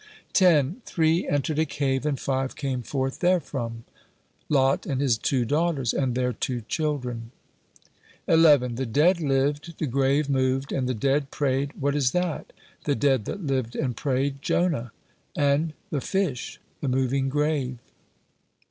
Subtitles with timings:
[0.33, 0.81] 10.
[0.83, 3.83] "Three entered a cave and five came forth therefrom?"
[4.49, 7.29] "Lot and his two daughters and their two children."
[8.27, 8.77] 11.
[8.77, 12.51] "The dead lived, the grave moved, and the dead prayed: what is that?"
[12.85, 14.91] "The dead that lived and prayed, Jonah;
[15.37, 17.77] and the fish, the moving grave."